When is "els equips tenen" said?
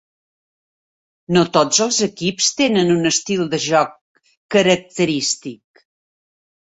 1.85-2.95